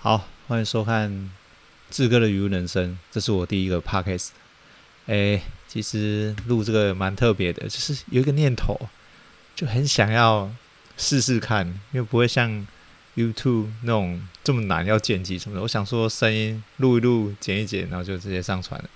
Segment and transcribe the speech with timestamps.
[0.00, 1.28] 好，欢迎收看
[1.90, 4.28] 志哥的渔塭人生，这是我第一个 podcast。
[5.06, 8.78] 哎，其实录这个蛮特别的，就是有一个念头，
[9.56, 10.48] 就很想要
[10.96, 12.64] 试试看，因为不会像
[13.16, 15.62] YouTube 那种这么难，要剪辑什么的。
[15.62, 18.88] 我想说，声音录一录，剪一剪，然后就直接上传了。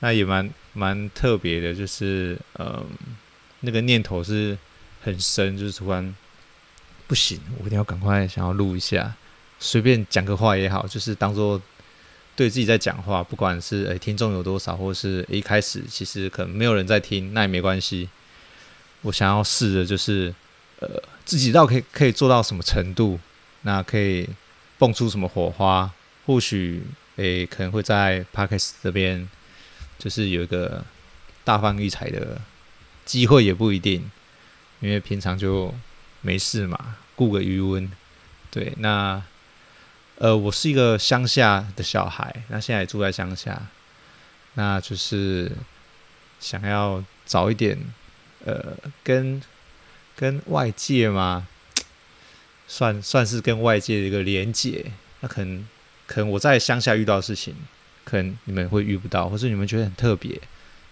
[0.00, 2.86] 那也蛮蛮特别的，就是嗯，
[3.60, 4.56] 那个念头是
[5.02, 6.16] 很深，就是突然
[7.06, 9.14] 不行，我一定要赶快想要录一下，
[9.58, 11.60] 随便讲个话也好，就是当做
[12.34, 18.08] 对自己在讲话，不管是诶、听众有多少，或是、一开始其实可能没有人在听，那也没关系。
[19.02, 20.34] 我想要试的就是
[20.80, 23.18] 呃，自己到可以可以做到什么程度，
[23.62, 24.28] 那可以
[24.78, 25.90] 蹦出什么火花，
[26.26, 26.82] 或许
[27.16, 29.28] 诶、可能会在 Podcast 这边。
[29.98, 30.84] 就是有一个
[31.42, 32.38] 大放异彩的
[33.06, 34.10] 机会也不一定，
[34.80, 35.74] 因为平常就
[36.20, 37.88] 没事嘛，顾个渔塭。
[38.50, 39.22] 对，那
[40.18, 43.66] 呃，我是一个乡下的小孩，那现在住在乡下，
[44.54, 45.52] 那就是
[46.40, 47.78] 想要早一点
[48.44, 49.42] 呃，跟
[50.14, 51.46] 跟外界嘛，
[52.66, 54.92] 算算是跟外界的一个连接。
[55.20, 55.66] 那可能
[56.06, 57.54] 可能我在乡下遇到的事情。
[58.04, 60.40] 可能你们会遇不到，或是你们觉得很特别，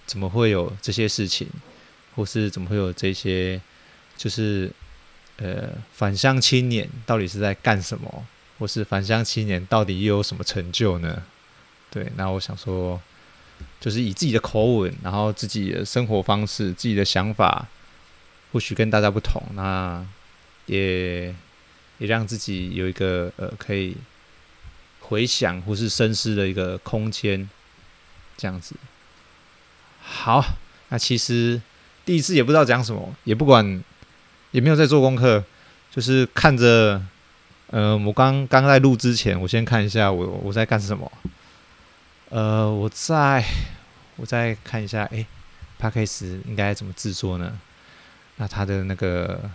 [0.05, 1.49] 怎么会有这些事情，
[2.17, 3.61] 或是怎么会有这些，
[4.17, 4.69] 就是
[5.37, 8.27] 呃返乡青年到底是在干什么，
[8.65, 11.23] 或是返乡青年到底又有什么成就呢？
[11.91, 12.99] 对，那我想说，
[13.79, 17.69] 就是以自己的口吻，然后自己的生活方式、自己的想法，
[18.53, 20.03] 或许跟大家不同，那
[20.65, 21.27] 也
[21.99, 23.95] 也让自己有一个呃可以。
[25.07, 27.47] 回想或是深思的一个空间，
[28.39, 28.75] 这样子。
[30.01, 30.43] 好，
[30.89, 31.61] 那其实
[32.07, 33.85] 第一次也不知道讲什么，也不管，
[34.53, 35.45] 也没有在做功课，
[35.91, 37.03] 就是看着，
[37.69, 41.11] 呃，我刚刚在录之前，我先看一下我我在干什么。
[42.31, 43.45] 呃，我在，
[44.17, 45.25] 我在看一下，哎
[45.81, 47.59] ，Podcast 应该怎么制作呢？
[48.37, 49.51] 那他的那个，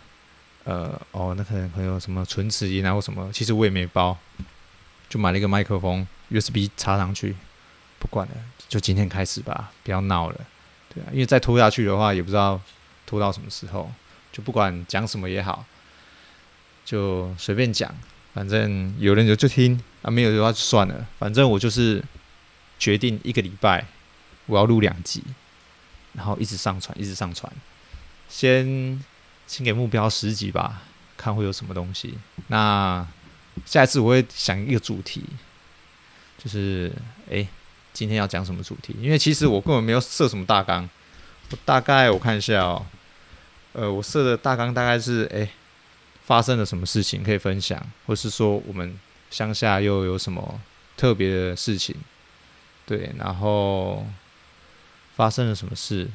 [0.63, 4.17] 呃，哦，那可能会有什么唇齿音啊或什么，其实我也没包。
[5.09, 7.35] 就买了一个麦克风，USB 插上去，
[7.97, 8.33] 不管了，
[8.67, 10.35] 就今天开始吧，不要闹了，
[10.93, 12.61] 对啊，因为再拖下去的话，也不知道
[13.07, 13.91] 拖到什么时候，
[14.31, 15.65] 就不管讲什么也好，
[16.85, 17.93] 就随便讲，
[18.33, 22.03] 反正有人就就听，啊，没有的话就算了，反正我就是
[22.77, 23.85] 决定一个礼拜
[24.45, 25.23] 我要录两集，
[26.13, 27.51] 然后一直上传，一直上传，
[28.27, 29.03] 先
[29.47, 30.81] 先给目标十集吧，
[31.17, 32.17] 看会有什么东西，
[32.47, 33.07] 那。
[33.65, 35.21] 下一次我会想一个主题，
[36.37, 36.89] 就是
[37.29, 37.45] 哎、
[37.91, 38.95] 今天要讲什么主题？
[39.01, 40.89] 因为其实我根本没有设什么大纲，
[41.51, 42.85] 我大概我看一下哦，
[43.73, 45.49] 呃，我设的大纲大概是哎、
[46.29, 48.95] 发生了什么事情可以分享，或是说我们
[49.31, 50.61] 乡下又有什么
[50.95, 51.95] 特别的事情，
[52.85, 54.05] 对，然后
[55.15, 56.07] 发生了什么事，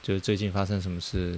[0.00, 1.36] 就是最近发生什么事，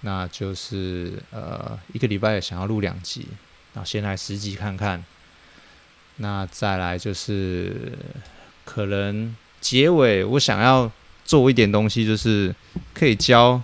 [0.00, 3.28] 那就是呃，一个礼拜想要录两集。
[3.74, 5.04] 然后先来十集看看，
[6.16, 7.96] 那再来就是
[8.64, 10.90] 可能结尾，我想要
[11.24, 12.52] 做一点东西，就是
[12.92, 13.62] 可以教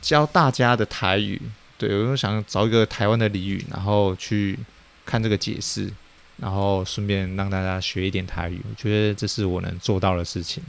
[0.00, 1.42] 教大家的台语。
[1.78, 4.58] 对，我想找一个台湾的俚语，然后去
[5.04, 5.92] 看这个解释，
[6.38, 8.60] 然后顺便让大家学一点台语。
[8.68, 10.62] 我觉得这是我能做到的事情。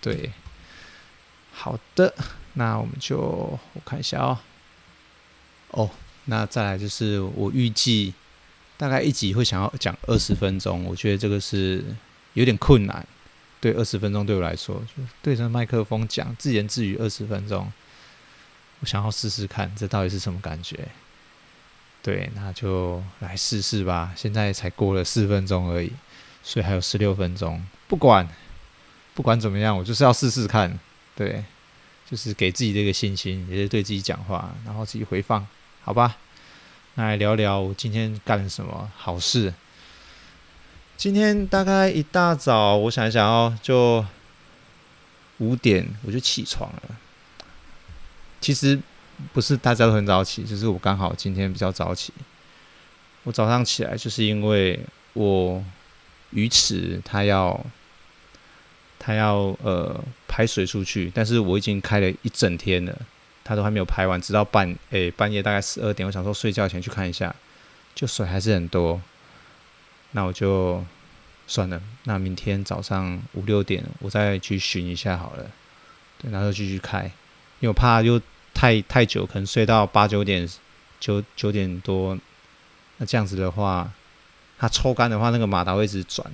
[0.00, 0.30] 对，
[1.52, 2.14] 好的，
[2.54, 4.38] 那我们就我看一下哦。
[5.70, 5.90] 哦。
[6.26, 8.14] 那再来就是我预计
[8.78, 11.84] 大概一集会想要讲二十分钟，我觉得这个是
[12.32, 13.06] 有点困难。
[13.60, 17.70] 对，二十分钟对我来说，就对着麦克风讲自言自语二十分钟，
[18.84, 20.78] 我想要试试看这到底是什么感觉。
[22.02, 24.12] 对，那就来试试吧。
[24.14, 25.90] 现在才过了四分钟而已，
[26.42, 27.64] 所以还有十六分钟。
[27.88, 28.28] 不管
[29.14, 30.78] 不管怎么样，我就是要试试看。
[31.16, 31.42] 对，
[32.10, 35.46] 就是给自己这个信心，也是对自己讲话，然后自己回放。
[35.82, 36.18] 好吧，
[36.96, 39.54] 那来聊聊我今天干了什么好事。
[40.98, 44.04] 今天大概一大早，我想一想哦，就
[45.38, 46.98] 五点我就起床了。
[48.44, 48.78] 其实
[49.32, 52.12] 不是大家都很早起，就是我刚好今天比较早起。
[53.22, 54.78] 我早上起来就是因为
[55.14, 55.64] 我
[56.28, 57.58] 鱼池它要
[58.98, 59.98] 它要呃
[60.28, 62.94] 排水出去，但是我已经开了一整天了。
[63.42, 67.34] 它都还没有排完，直到半诶、半夜大概十二点，我想说睡觉前去看一下，
[67.94, 69.00] 就水还是很多，
[70.12, 70.84] 那我就
[71.46, 75.50] 算了，那明天早上五六点我再去巡一下好了，
[76.18, 77.04] 对，然后继续开，
[77.60, 78.20] 因为我怕又
[78.54, 80.48] 太太久，可能睡到八九点
[81.00, 82.16] 九九点多，
[82.96, 83.92] 那这样子的话，
[84.58, 86.26] 它抽干的话，那个马达会一直转，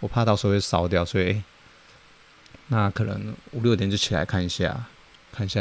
[0.00, 1.42] 我怕到时候会烧掉，所以、
[2.68, 4.84] 那可能五六点就起来看一下，
[5.32, 5.60] 看一下，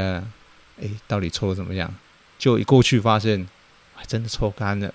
[0.81, 1.93] 哎、到底抽的怎么样？
[2.39, 3.47] 就一过去发现，
[3.95, 4.91] 还真的抽干了，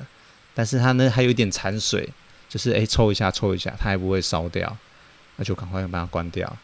[0.54, 2.08] 但是它呢还有一点残水，
[2.48, 4.76] 就是哎、抽一下抽一下，它还不会烧掉，
[5.36, 6.56] 那就赶快把它关掉。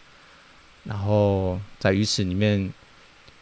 [0.85, 2.73] 然后在鱼池里面，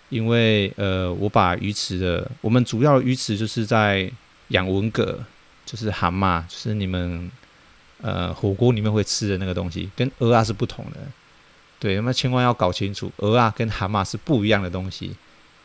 [0.08, 4.11] 因为呃我把鱼池的，我们主要鱼池就是在
[4.49, 5.19] 养文蛤，
[5.64, 7.31] 就是蛤蟆，就是你们
[8.00, 10.99] 呃火锅里面会吃的那个东西，跟鹅啊是不同的。
[11.79, 15.14] 对，那么千万要搞清楚，鹅啊跟蛤蟆是不一样的东西。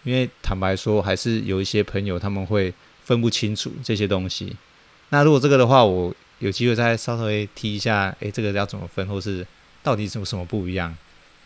[0.03, 2.73] 因为坦白说，还是有一些朋友他们会
[3.03, 4.55] 分不清楚这些东西。
[5.09, 9.45] 那如果这个的话，我有机会再稍微提一下，诶，这个要怎么分，或是
[9.83, 10.97] 到底有什么不一样？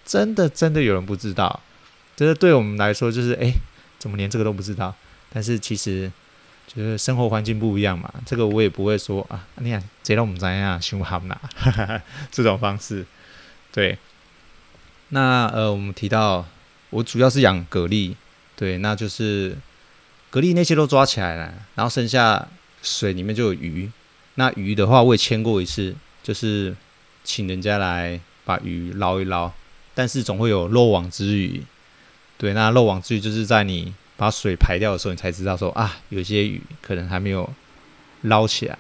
[0.06, 1.59] 真的真的有人不知道，
[2.15, 3.53] 这是对我们来说就是，诶，
[4.00, 4.95] 怎么连这个都不知道？
[5.33, 6.12] 但是其实
[6.67, 11.38] 就是生活环境不一样嘛，这个我也不会说啊，你看这都我们怎样凶悍呐，
[12.31, 13.06] 这种方式。
[13.73, 13.97] 对，
[15.09, 16.45] 那呃，我们提到
[16.89, 18.15] 我主要是养蛤蜊。
[18.56, 19.57] 对，那就是
[20.31, 22.47] 蛤蜊那些都抓起来了，然后剩下
[22.81, 23.91] 水里面就有鱼。
[24.35, 26.73] 那鱼的话，我也牵过一次，就是
[27.25, 29.51] 请人家来把鱼捞一捞，
[29.94, 31.62] 但是总会有漏网之鱼。
[32.38, 37.50] 对，那漏网之鱼就是在你把水排掉的时候，你才知道说啊，有些鱼可能还没有
[38.22, 38.78] 捞起来，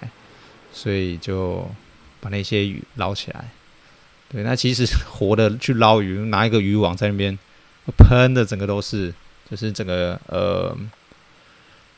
[0.73, 1.69] 所以就
[2.19, 3.49] 把那些鱼捞起来。
[4.29, 7.37] 对，那其实活的去捞鱼，拿一个渔网在那边
[7.97, 9.13] 喷的，整个都是。
[9.47, 10.75] 就是整个呃，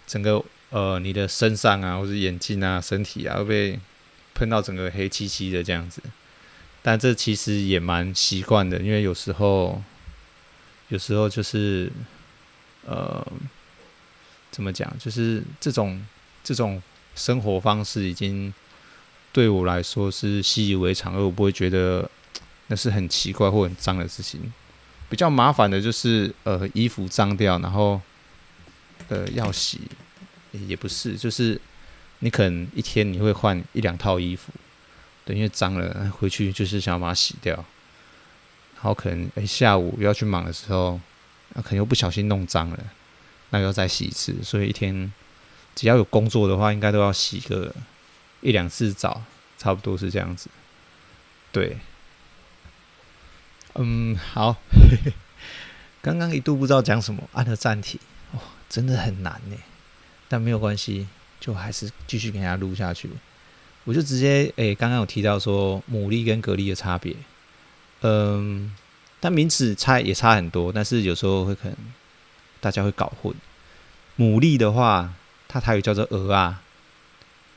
[0.06, 3.80] 整个呃，你的身上啊，或者眼睛啊、身体啊，会被
[4.34, 6.02] 喷到整个黑漆漆的这样子。
[6.82, 9.82] 但这其实也蛮习惯的，因为有时候，
[10.90, 11.92] 有时候就是
[12.86, 13.26] 呃，
[14.52, 14.92] 怎么讲？
[14.98, 16.06] 就是这种
[16.44, 16.82] 这种
[17.16, 18.54] 生活方式已经
[19.32, 22.10] 对我来说是习以为常，而我不会觉得
[22.68, 24.54] 那是很奇怪或很脏的事情。
[25.10, 28.02] 比较麻烦的就是，呃，衣服脏掉，然后，
[29.08, 29.80] 呃，要洗，
[30.52, 31.60] 也不是，就是
[32.20, 34.52] 你可能一天你会换一两套衣服，
[35.24, 37.64] 对，因为脏了回去就是想要把它洗掉，
[38.78, 41.00] 然后可能诶、下午要去忙的时候，
[41.54, 42.80] 那可能又不小心弄脏了，
[43.50, 45.12] 那要再洗一次，所以一天
[45.76, 47.74] 只要有工作的话，应该都要洗个
[48.42, 49.22] 一两次澡，
[49.58, 50.50] 差不多是这样子，
[51.52, 51.78] 对。
[53.76, 54.56] 嗯，好。
[56.02, 58.00] 刚刚一度不知道讲什么，按了暂停，
[58.32, 58.40] 哦，
[58.70, 59.58] 真的很难呢。
[60.30, 61.08] 但没有关系，
[61.40, 63.10] 就还是继续给大家录下去。
[63.84, 67.16] 我就直接，诶，刚刚有提到说牡蛎跟蛤蜊的差别，
[68.08, 68.72] 嗯，
[69.20, 71.78] 但名词差也差很多，但是有时候会可能
[72.62, 73.34] 大家会搞混。
[74.18, 75.14] 牡蛎的话，
[75.48, 76.62] 它台语叫做蚵啊，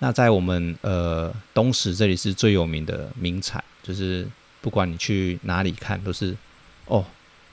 [0.01, 4.29] 那在我们呃东石这里是最有名的名产，就是。
[4.63, 6.37] 不管你去哪里看，都是
[6.85, 7.03] 哦，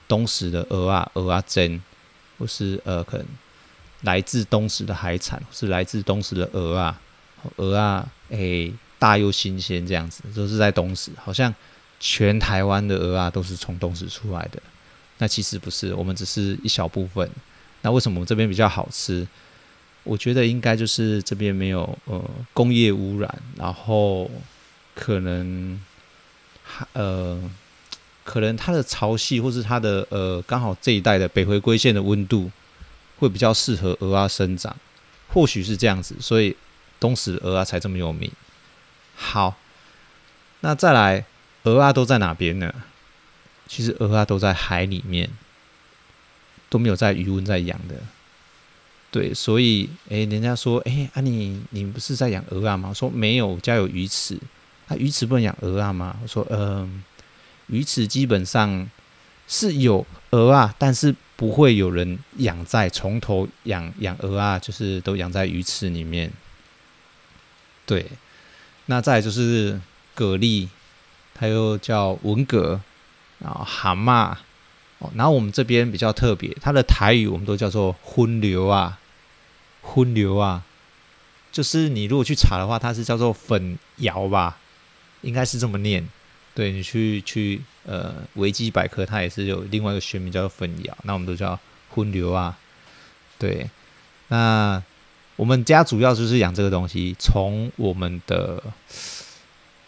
[0.09, 1.81] 东石的蚵啊、蚵仔煎，
[2.37, 3.25] 或是呃，可能
[4.01, 6.99] 来自东石的海产，是来自东石的蚵啊、
[7.55, 11.09] 蚵啊，诶，大又新鲜这样子，都是在东石。
[11.15, 11.55] 好像
[11.99, 14.61] 全台湾的鹅啊都是从东石出来的，
[15.17, 17.29] 那其实不是，我们只是一小部分。
[17.81, 19.27] 那为什么我们这边比较好吃？
[20.03, 22.23] 我觉得应该就是这边没有呃
[22.53, 24.29] 工业污染，然后
[24.95, 25.79] 可能。
[26.91, 27.41] 呃，
[28.25, 32.51] 可能它的潮汐，或是它的呃，刚好这一带的北回归线的温度
[33.17, 34.75] 会比较适合鹅啊生长，
[35.29, 36.55] 或许是这样子，所以
[36.99, 38.29] 东石鹅啊才这么有名。
[39.15, 39.55] 好，
[40.59, 41.25] 那再来，
[41.67, 42.73] 鹅啊都在哪边呢？
[43.67, 45.29] 其实鹅啊都在海里面，
[46.69, 47.95] 都没有在鱼塭在养的。
[49.11, 52.89] 对，所以诶，人家说，诶，啊你你不是在养鹅啊吗？
[52.89, 54.39] 我说没有，家有鱼池。
[54.87, 56.17] 啊，鱼池不能养鹅啊吗？
[56.21, 57.03] 我说，嗯、
[57.67, 58.89] 鱼池基本上
[59.47, 66.31] 是有鹅啊，但是不会有人养在从头养养鹅啊，就是都养在鱼池里面。
[67.85, 68.05] 对，
[68.85, 69.79] 那再就是
[70.15, 70.69] 蛤蜊，
[71.39, 72.79] 它又叫文蛤，
[73.39, 74.35] 然后蛤蟆，
[74.99, 78.97] 哦，然后我们这边比较特别，它的台语我们都叫做荤流啊，
[79.81, 80.63] 荤流啊，
[81.51, 84.57] 就是你如果去查的话，它是叫做粉窑吧。
[85.21, 86.07] 应该是这么念，
[86.53, 92.55] 对，你去去呃维基百科，它也是有另外一个学名叫做粉窑，那我们都叫荤流啊。
[93.39, 93.67] 对，
[94.27, 94.81] 那
[95.35, 98.63] 我们家主要就是养这个东西，从我们的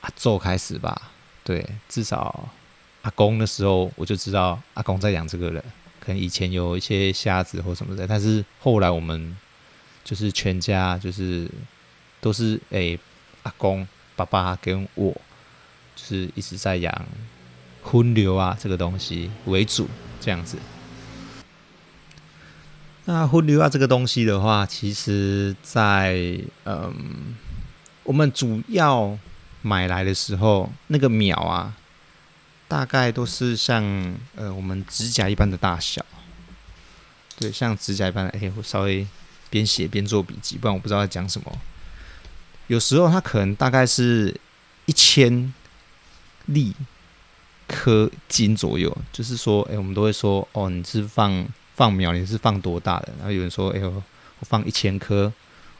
[0.02, 1.12] 阿祖开始吧。
[1.50, 2.48] 对，至少
[3.02, 5.64] 阿公的时候我就知道阿公在养这个了。
[6.00, 9.36] 可能以前有一些虾子或什么的，但是后来我们
[10.04, 11.50] 就是全家就是
[12.22, 13.00] 都是诶、
[13.42, 13.88] 阿公。
[14.16, 15.12] 爸爸跟我
[15.96, 17.06] 就是一直在养
[17.82, 19.88] 荤流啊这个东西为主
[20.22, 20.58] 这样子。
[23.06, 27.34] 那荤流啊这个东西的话，其实在嗯，
[28.04, 29.18] 我们主要
[29.62, 31.74] 买来的时候，那个苗啊，
[32.68, 33.84] 大概都是像
[34.36, 36.06] 呃我们指甲一般的大小。
[37.38, 39.08] 对，像指甲一般的，哎，我稍微
[39.50, 41.52] 边写边做笔记，不然我不知道在讲什么。
[42.68, 44.36] 有时候它可能大概是
[44.86, 45.54] 一千
[46.48, 46.76] 粒
[47.68, 53.14] 颗斤左右，就是说，哎，我们都会说，哦，你是放放苗，你是放多大的？
[53.18, 55.32] 然后有人说，哎呦，我放一千颗，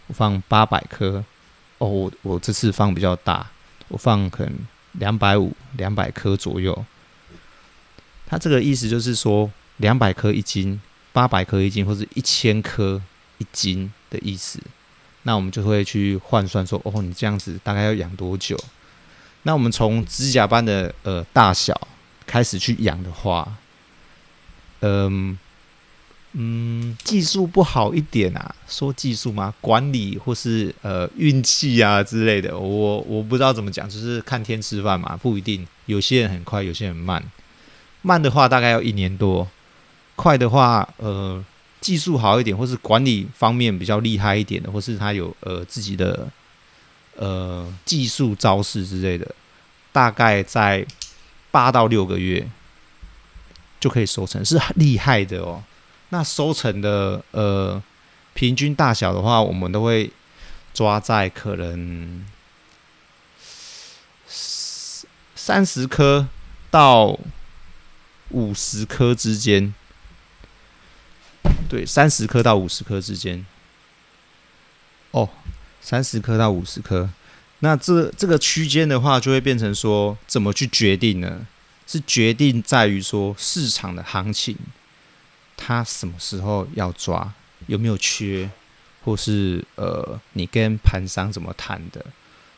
[0.08, 1.24] 我放八百颗，
[1.80, 3.46] 哦，我我这次放比较大，
[3.90, 4.54] 我放可能
[4.94, 6.86] 两百五、两百颗左右。
[8.26, 10.80] 它这个意思就是说，两百颗一斤，
[11.12, 13.02] 八百颗一斤，或者一千颗
[13.40, 14.60] 一斤的意思。
[15.24, 18.58] 那我们就会去换算说，哦，你这样子大概要养多久？
[19.44, 21.88] 那我们从指甲般的呃大小
[22.26, 23.56] 开始去养的话，
[24.82, 25.38] 嗯
[26.34, 29.54] 嗯，技术不好一点啊，说技术吗？
[29.62, 35.68] 管理或是呃运气啊之类的，我我不知道怎么讲，就是看天吃饭嘛，不一定。
[35.86, 37.24] 有些人很快，有些人慢。
[38.02, 39.48] 慢的话大概要一年多，
[40.16, 41.44] 快的话呃。
[41.82, 46.28] 技术好一点，或是管理方面比较厉害一点的，或是他有呃自己的
[47.16, 49.26] 呃技术招式之类的，
[49.94, 50.86] 大概在
[51.52, 52.46] 八到六个月
[53.80, 55.64] 就可以收成，是厉害的哦。
[56.10, 57.82] 那收成的呃
[58.34, 60.12] 平均大小的话，我们都会
[60.74, 62.26] 抓在可能
[65.36, 66.28] 三十颗
[66.72, 67.20] 到
[68.30, 69.74] 五十颗之间。
[71.68, 73.46] 对，三十颗到五十颗之间。
[75.12, 75.30] 哦，
[75.82, 77.10] 三十颗到五十颗，
[77.60, 81.48] 那这这个区间的话，就会变成说，怎么去决定呢？
[81.88, 84.56] 是决定在于说市场的行情，
[85.60, 87.32] 他什么时候要抓，
[87.68, 88.50] 有没有缺，
[89.04, 92.04] 或是呃，你跟盘商怎么谈的？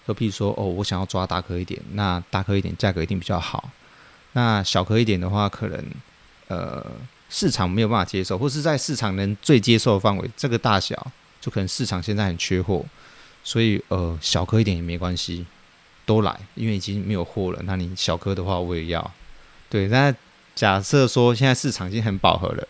[0.07, 3.69] 就譬如说，哦，我想要抓大颗一点，那大颗一点价格一定比较好。
[4.33, 5.85] 那小颗一点的话，可能
[6.47, 6.85] 呃。
[7.33, 12.85] 市场没有办法接受，或是在市场能最接受的范围，这个大小就可能市场现在很缺货，
[13.41, 15.45] 所以呃小颗一点也没关系，
[16.05, 17.61] 都来，因为已经没有货了。
[17.63, 19.11] 那你小颗的话我也要，
[19.69, 19.87] 对。
[19.87, 20.13] 那
[20.53, 22.67] 假设说现在市场已经很饱和了，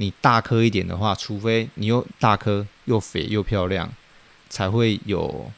[0.00, 3.92] 你大颗一点的话，除非你又大颗又肥又漂亮，
[4.48, 5.52] 才会有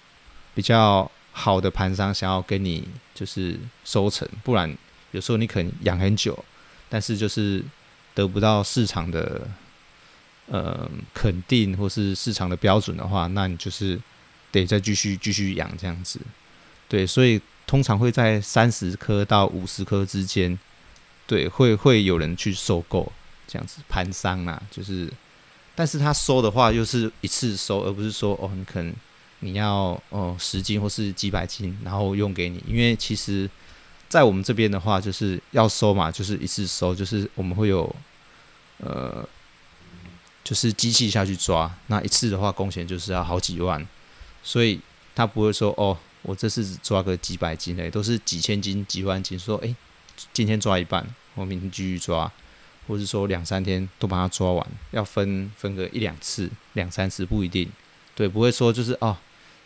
[0.55, 4.77] 比较好的盘商想要跟你就是收成，不然
[5.13, 6.45] 有时候你可能养很久，
[6.89, 7.65] 但是就是。
[8.15, 9.49] 得不到市场的
[10.45, 13.99] 呃肯定，或是市场的标准的话，那你就是
[14.51, 16.21] 得再继续继续养这样子。
[16.91, 20.59] 对，所以通常会在三十颗到五十颗之间，
[21.27, 23.11] 对，会会有人去收购
[23.47, 25.13] 这样子盘商啊，就是，
[25.75, 28.95] 但是他收的话又是一次收，而不是说哦，你可能
[29.41, 33.49] 你要哦十斤或是几百斤，然后用给你，因为其实。
[34.09, 37.97] 在我们这边的话，就是要收嘛，就是一次收，就是我们会有，
[38.77, 39.27] 呃，
[40.45, 43.89] 就是机器下去抓，那一次的话工钱就是要好几万，
[44.43, 44.79] 所以
[45.15, 49.39] 他不会说哦，我这次只抓个几百斤嘞，都是几千斤、几万斤。
[49.39, 49.75] 说哎，
[50.35, 52.31] 今天抓一半，我明天继续抓，
[52.87, 57.71] 或是说两三天都把它抓完，要分分个一两次、两三次不一定，
[58.15, 59.17] 对，不会说就是哦，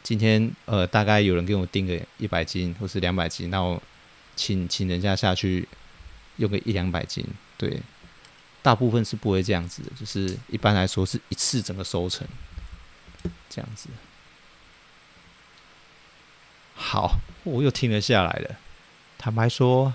[0.03, 3.83] 今天呃大概有人给我订个一百斤或是两百斤，那我。
[4.39, 5.67] 请请人家下去
[6.37, 7.25] 用个一两百斤，
[7.57, 7.81] 对，
[8.61, 12.29] 大部分是不会这样子的，就是一般来说是一次整个收成
[13.49, 13.89] 这样子。
[16.75, 18.59] 好，我又停了下来了。
[19.17, 19.95] 坦白说，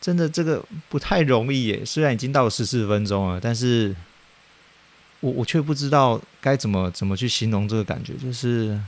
[0.00, 1.84] 真的这个不太容易耶。
[1.84, 3.94] 虽然已经到了十四分钟了，但是
[5.20, 8.80] 我我却不知道该怎么怎么去形容这个感觉，就是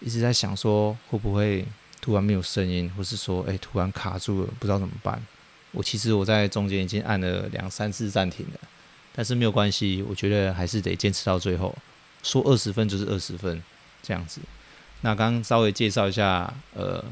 [0.00, 1.66] 一直在想说会不会。
[2.02, 5.22] 突然没有声音，或是说，哎，突然卡住了，不知道怎么办。
[5.70, 8.60] 我其实我在中间已经按了两三次暂停了，
[9.14, 11.76] 但是没有关系，我觉得还是得坚持到最后。
[12.22, 13.62] 说二十分就是二十分，
[14.02, 14.40] 这样子。
[15.02, 17.04] 那刚刚稍微介绍一下，呃，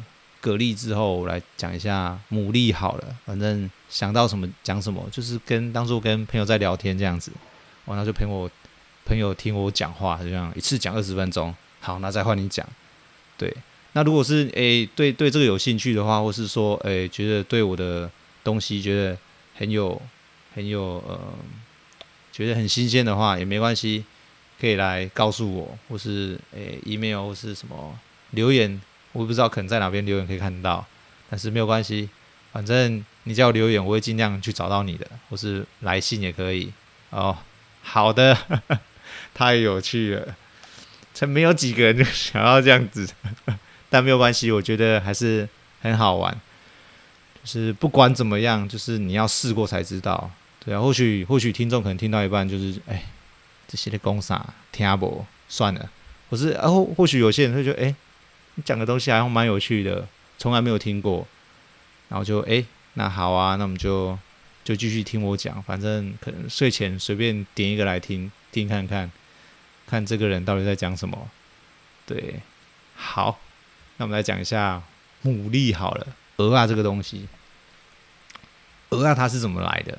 [0.49, 3.17] 蛤蜊之后，我来讲一下牡蛎好了。
[3.25, 7.31] 反正想到什么讲什么，就是跟当初跟朋友在聊天这样子。
[7.85, 8.51] 完了就陪我
[9.05, 11.55] 朋友听我讲话，就这样一次讲二十分钟。
[11.81, 12.67] 好，那再换你讲，
[13.37, 13.55] 对。
[13.93, 18.11] 那如果是诶、对对这个有兴趣的话，或是说诶、觉得对我的
[18.45, 19.17] 东西觉得
[19.55, 20.01] 很有
[20.55, 21.19] 很有呃
[22.31, 24.05] 觉得很新鲜的话，也没关系，
[24.61, 27.99] 可以来告诉我，或是诶、email 或是什么
[28.33, 28.81] 留言，
[29.19, 30.87] 我不知道可能在哪边留言可以看到，
[31.29, 32.09] 但是没有关系，
[32.53, 36.73] 反正你叫我留言，我会尽量去找到你的，或是来信也可以。
[37.11, 37.37] 哦，
[37.83, 38.37] 好的，
[39.35, 40.37] 太有趣了，
[41.13, 43.09] 才没有几个人就想要这样子，
[43.91, 45.49] 但没有关系，我觉得还是
[45.81, 46.41] 很好玩。
[47.43, 50.31] 就是不管怎么样，就是你要试过才知道。
[50.65, 53.05] 对啊，或许或许听众可能听到一半就是，哎，
[53.67, 55.91] 这些的公啥听不算了。
[56.31, 57.95] 或是然后、啊、或许有些人会觉得，哎，
[58.65, 60.07] 讲的东西还蛮有趣的，
[60.39, 61.27] 从来没有听过。
[62.09, 64.19] 然后就哎，那好啊，那我们就
[64.65, 69.11] 就继续听我讲，反正可能睡前随便点一个来听听看看，
[69.87, 71.29] 看这个人到底在讲什么。
[72.07, 72.41] 对，
[72.97, 73.39] 好，
[73.99, 74.83] 那我们来讲一下
[75.23, 77.29] 牡蛎好了，鹅啊这个东西，
[78.89, 79.99] 鹅啊它是怎么来的？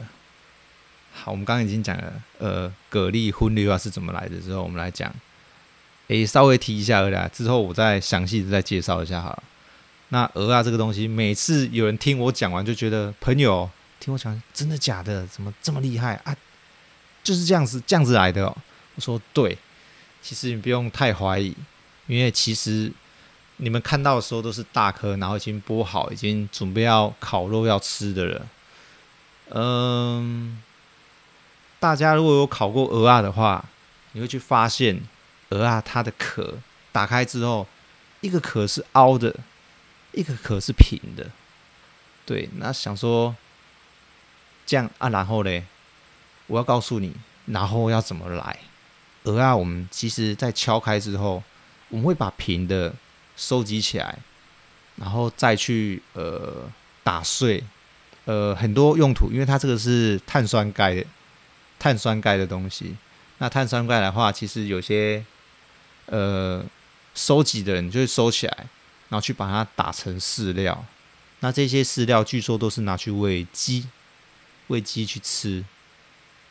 [1.14, 5.14] 好，我们刚刚已经讲了，呃，蛤蜊、荤绿啊是怎么来的之后，我们来讲，
[6.10, 9.44] 诶，稍微提一下而已，之后我再详细的再介绍一下好了。
[10.10, 15.26] 那鹅啊这个东西，每次有人听我讲完，就觉得朋友听我讲，真的假的？
[15.28, 16.36] 怎么这么厉害啊？
[17.24, 18.46] 就是这样子，这样子来的。
[18.96, 19.58] 我说对，
[20.22, 21.56] 其实你不用太怀疑，
[22.08, 22.92] 因为其实
[23.58, 28.48] 你们看到的时候都是大颗，然后已经剥好，已经准备要烤肉要吃的了。
[29.52, 30.62] 嗯。
[31.82, 33.64] 大家如果有烤过鹅啊的话，
[34.12, 35.00] 你会去发现
[35.50, 36.58] 鹅啊它的壳
[36.92, 37.68] 打开之后，
[38.22, 39.36] 一个壳是凹的，
[40.12, 41.32] 一个壳是平的。
[42.26, 43.36] 对，那想说
[44.66, 45.64] 这样啊，然后嘞，
[46.48, 47.14] 我要告诉你，
[47.46, 48.60] 然后要怎么来？
[49.24, 51.44] 鹅啊我们其实在敲开之后，
[51.90, 52.94] 我们会把平的
[53.36, 54.20] 收集起来，
[54.96, 56.70] 然后再去呃
[57.04, 57.64] 打碎，
[58.26, 61.06] 呃很多用途，因为它这个是碳酸钙的。
[61.82, 62.98] 碳酸钙的东西，
[63.38, 65.24] 那碳酸钙的话，其实有些
[66.10, 66.64] 呃
[67.16, 68.58] 收集的人就会收起来，
[69.10, 70.86] 然后去把它打成饲料。
[71.40, 73.88] 那这些饲料据说都是拿去喂鸡，
[74.68, 75.64] 喂鸡去吃。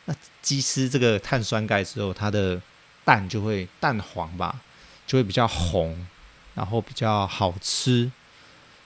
[0.05, 2.59] 那鸡吃这个碳酸钙之后，它的
[3.05, 4.59] 蛋就会蛋黄吧，
[5.05, 6.07] 就会比较红，
[6.55, 8.11] 然后比较好吃。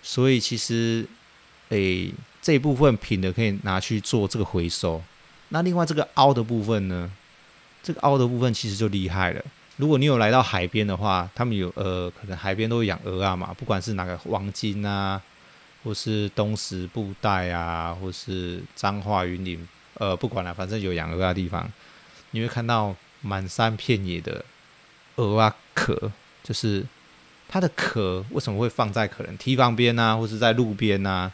[0.02, 1.08] 所以其实，
[1.69, 5.02] 诶，这一部分品的可以拿去做这个回收。
[5.50, 7.10] 那另外这个凹的部分呢？
[7.82, 9.45] 这个凹的部分其实就厉害了。
[9.77, 15.21] 如果你有来到海边的话，他们有呃，可能海边都会养鹅啊嘛，不管是哪个黄金啊，
[15.83, 21.71] 或是东石布袋啊，或是彰化云林，呃，不管了，反正有养鹅的地方，
[22.31, 24.45] 你会看到满山遍野的
[25.15, 26.12] 鹅啊壳，
[26.43, 26.86] 就是
[27.47, 31.31] 它的壳为什么会放在可能堤防边啊，或是在路边啊？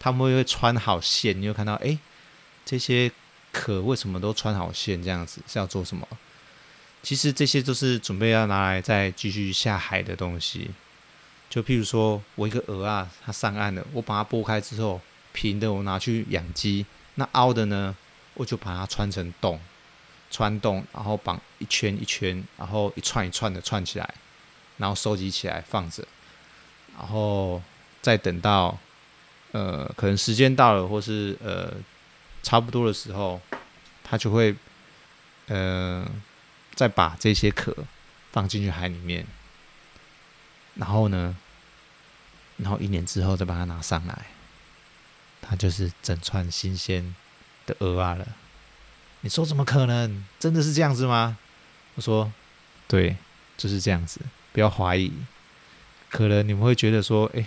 [0.00, 1.98] 他们会穿好线，你会看到哎、
[2.64, 3.10] 这些。
[3.50, 6.06] 壳为什么都穿好线这样子是要做什么？
[7.08, 10.70] 其实这些都是准备要拿来再继续下海的东西。
[11.48, 15.00] 就譬如说我一个鹅啊，它上岸了，我把它剥开之后，
[15.32, 17.96] 平的我拿去养鸡，那凹的呢，
[18.34, 19.58] 我就把它穿成洞，
[20.30, 24.14] 穿洞，然后绑一圈一圈，然后一串一串的串起来，
[24.76, 26.06] 然后收集起来放着，
[26.98, 27.62] 然后
[28.02, 28.78] 再等到
[29.52, 31.72] 呃可能时间到了，或是呃。
[32.40, 33.40] 差不多的时候，
[34.04, 34.54] 它就会，
[35.48, 36.06] 呃，
[36.78, 37.74] 再把这些壳
[38.30, 39.26] 放进去海里面，
[40.76, 41.36] 然后呢，
[42.58, 44.26] 然后一年之后再把它拿上来，
[45.42, 47.16] 它就是整串新鲜
[47.66, 48.28] 的鹅啊了。
[49.22, 50.24] 你说怎么可能？
[50.38, 51.36] 真的是这样子吗？
[51.96, 52.32] 我说，
[52.86, 53.16] 对，
[53.56, 54.20] 就是这样子，
[54.52, 55.10] 不要怀疑。
[56.08, 57.44] 可能你们会觉得说，哎，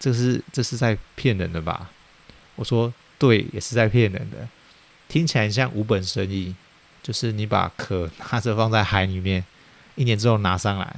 [0.00, 1.90] 这是这是在骗人的吧？
[2.56, 2.94] 我说。
[3.18, 4.48] 对，也是在骗人的，
[5.06, 6.56] 听起来像无本生意，
[7.02, 9.44] 就是你把壳拿着放在海里面，
[9.96, 10.96] 一年之后拿上来，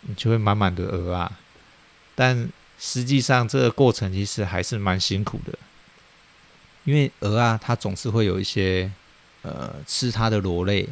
[0.00, 1.38] 你就会满满的鹅啊。
[2.14, 5.58] 但实际上这个过程其实还是蛮辛苦的，
[6.84, 8.90] 因为鹅啊，它总是会有一些
[9.42, 10.88] 呃吃它的螺类，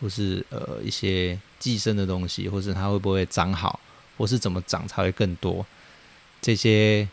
[0.00, 3.78] 或是呃一些寄生的东西，或是它会不会长好，
[4.16, 5.64] 或是怎么长才会更多
[6.40, 7.08] 这些。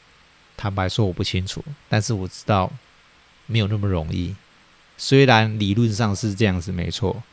[0.62, 2.70] 坦白说，我不清楚，但是我知道
[3.46, 4.36] 没有那么容易。
[5.00, 7.24] 虽然理论上是这样子，没错。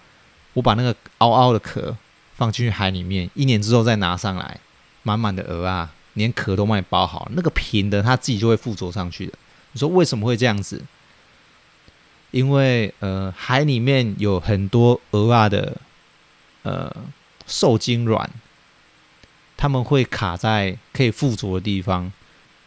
[0.55, 1.95] 我把那个凹凹的壳
[2.37, 4.61] 放进去海里面，一年之后再拿上来，
[5.03, 9.33] 满满的鹅啊，连壳都帮你包好，那个平的它自己就会附着上去的。
[9.73, 10.83] 你说为什么会这样子？
[12.31, 15.77] 因为呃，海里面有很多鹅啊的
[16.63, 16.95] 呃
[17.47, 18.31] 受精卵，
[19.57, 22.13] 它们会卡在可以附着的地方。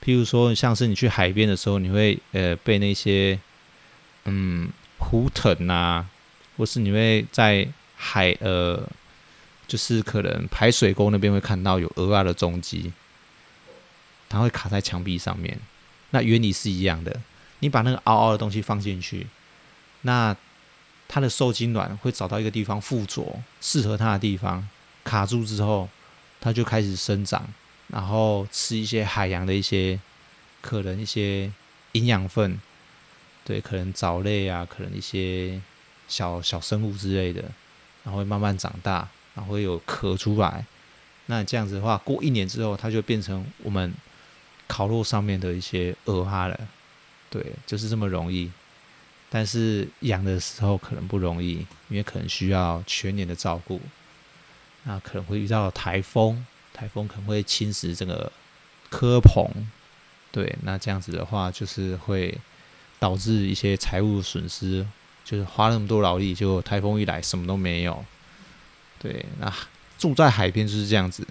[0.04, 3.40] 譬如说，像是你去海边的时候，你会呃被那些
[4.26, 6.08] 嗯湖藤啊，
[6.56, 8.88] 或是你会在海呃
[9.68, 12.94] 就是可能排水沟那边会看到有蚵仔的踪迹，
[14.28, 15.58] 它会卡在墙壁上面。
[16.12, 17.22] 那原理是一样的，
[17.60, 19.28] 你把那个凹凹的东西放进去，
[20.02, 20.36] 那
[21.08, 24.68] 它的受精卵会找到一个地方附着，适合它的地方
[25.04, 25.88] 卡住之后，
[26.40, 27.48] 它就开始生长，
[27.88, 30.00] 然后吃一些海洋的一些
[30.62, 31.52] 可能一些
[31.92, 32.60] 营养分，
[33.50, 35.60] 对，可能藻类啊，可能一些
[36.08, 37.42] 小小生物之类的，
[38.04, 39.10] 然后会慢慢长大。
[39.36, 40.66] 然后会有壳出来，
[41.28, 43.94] 那这样子的话，过一年之后，它就变成我们
[44.68, 46.68] 烤肉上面的一些蚵仔了。
[47.30, 48.52] 对，就是这么容易。
[49.30, 53.80] 但是养的时候可能不容易，因为可能需要全年的照顾。
[54.84, 58.30] 那可能会遇到台风，台风可能会侵蚀这个
[58.92, 59.48] 蚵棚。
[60.34, 62.38] 对，那这样子的话，就是会
[63.00, 64.86] 导致一些财务损失，
[65.24, 68.06] 就是花那么多劳力，结果台风一来，什么都没有。
[69.00, 69.52] 对，那
[69.98, 71.26] 住在海边就是这样子。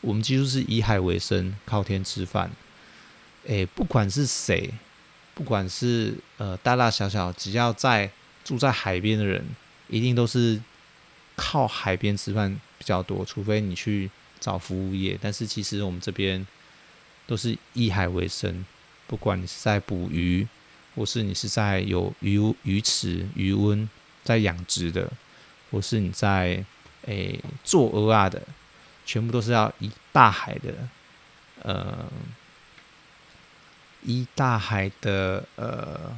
[0.00, 2.50] 我们几乎是以海为生，靠天吃饭。
[3.46, 4.72] 诶，不管是谁，
[5.34, 8.10] 不管是呃大大小小，只要在
[8.44, 9.44] 住在海边的人，
[9.88, 10.60] 一定都是
[11.36, 13.24] 靠海边吃饭比较多。
[13.24, 16.46] 除非你去找服务业，但是其实我们这边
[17.26, 18.64] 都是以海为生。
[19.06, 20.46] 不管你是在捕鱼，
[20.94, 23.88] 或是你是在有鱼鱼池、鱼温
[24.22, 25.10] 在养殖的，
[25.70, 26.64] 或是你在。
[27.06, 28.42] 诶，做鹅啊的，
[29.06, 30.86] 全部都是要以大海的，
[31.62, 32.06] 呃，
[34.02, 36.14] 以大海的呃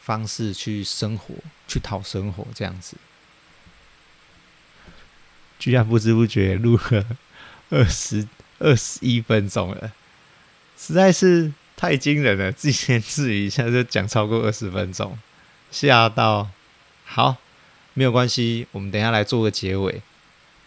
[0.00, 1.34] 方式去生活，
[1.66, 2.96] 去讨生活这样子。
[5.58, 7.04] 居然不知不觉录了
[7.70, 8.28] 二十
[8.60, 9.92] 二十一分钟了，
[10.78, 12.52] 实在是太惊人了！
[12.52, 15.18] 自言自语一下就讲超过二十分钟，
[15.70, 16.48] 吓到。
[17.04, 17.36] 好。
[17.96, 20.02] 没有关系，我们等下来做个结尾。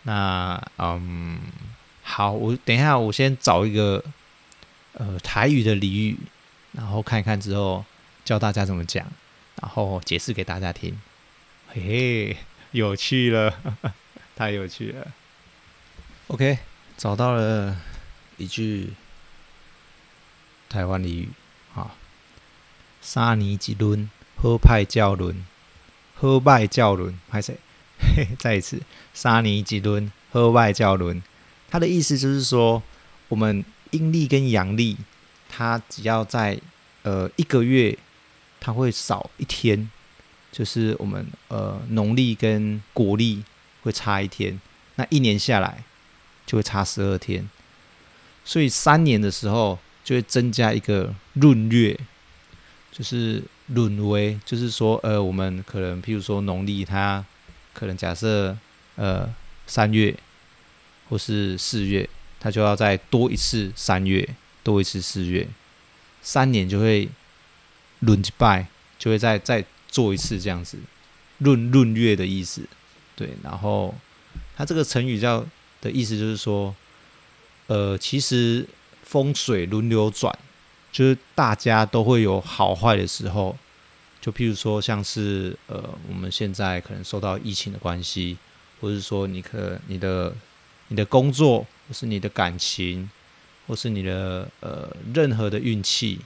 [0.04, 1.38] 那嗯，
[2.02, 4.02] 好，我等一下我先找一个
[4.94, 6.18] 呃台语的俚语，
[6.72, 7.84] 然后看一看之后
[8.24, 9.06] 教大家怎么讲，
[9.62, 10.98] 然后解释给大家听。
[11.68, 12.38] 嘿嘿，
[12.72, 13.54] 有趣了，
[14.34, 15.12] 太有趣了。
[16.28, 16.60] OK，
[16.96, 17.76] 找到了
[18.38, 18.94] 一句
[20.70, 21.30] 台湾俚语，
[21.74, 21.96] 好，
[23.02, 25.46] 三年一轮，好派教轮。
[26.20, 27.56] 好拜教轮，拍谁？
[28.40, 28.82] 再一次，
[29.14, 31.22] 三年一轮，好拜教轮。
[31.70, 32.82] 它的意思就是说，
[33.28, 34.98] 我们阴历跟阳历，
[35.48, 36.60] 它只要在
[37.04, 37.96] 呃一个月，
[38.60, 39.90] 它会少一天，
[40.52, 43.44] 就是我们呃农历跟国历
[43.84, 44.60] 会差一天，
[44.96, 45.84] 那一年下来
[46.48, 47.48] 就会差十二天。
[48.44, 52.00] 所以三年的时候就会增加一个闰月，
[52.94, 53.44] 就是。
[53.70, 57.26] 闰为就是说，呃，我们可能譬如说农历，它
[57.74, 58.58] 可能假设
[58.96, 59.30] 呃
[59.66, 60.16] 三月
[61.10, 64.26] 或是四月，它就要再多一次三月，
[64.64, 65.46] 多一次四月，
[66.22, 67.10] 三年就会
[68.00, 68.68] 闰一拜，
[68.98, 70.78] 就会再再做一次这样子，
[71.40, 72.62] 闰闰月的意思，
[73.18, 73.94] 对，然后
[74.56, 75.46] 它这个成语叫
[75.82, 76.74] 的意思就是说，
[77.68, 78.66] 呃，其实
[79.08, 80.38] 风水轮流转。
[80.90, 83.56] 就是大家都会有好坏的时候，
[84.20, 88.38] 就譬如说像是呃，我们现在可能受到疫情的关系，
[88.82, 90.34] 或是说你可你的
[90.88, 93.08] 你的工作，或是你的感情，
[93.68, 96.20] 或是你的呃任何的运气，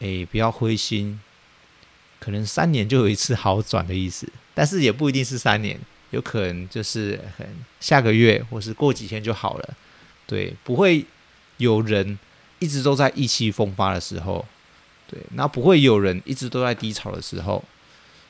[0.00, 1.18] 诶，不要灰心，
[2.20, 7.48] 可能三年就有一次好转的意思，但是也不一定是三年，有可能就是很
[7.80, 9.74] 下个月或是过几天就好了，
[10.26, 11.06] 对，不会
[11.56, 12.18] 有人。
[12.60, 14.46] 一直都在意气风发的时候，
[15.06, 17.62] 对，那不会有人一直都在低潮的时候，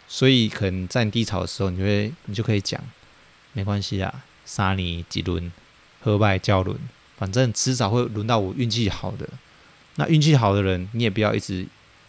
[0.09, 2.81] 所以可能在低潮的时候，你会你就可以讲，
[3.53, 5.53] 没关系啊，杀你几轮，
[6.01, 6.77] 好拜教轮，
[7.17, 9.29] 反正迟早会轮到我运气好的。
[9.97, 11.65] 那运气好的人，你也不要一直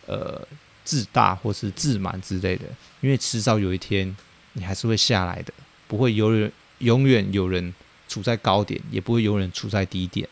[0.07, 0.41] 呃
[0.83, 2.65] 自大或是自满之类的，
[3.01, 4.15] 因为迟早有一天
[4.53, 5.53] 你还是会下来的，
[5.87, 7.71] 不会有人永远有人
[8.07, 10.27] 处在高点，也不会有人处在低点。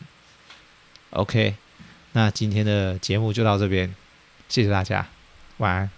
[1.14, 1.54] OK。
[2.12, 3.92] 那今天的节目就到这边，
[4.48, 5.08] 谢谢大家，
[5.56, 5.90] 晚安。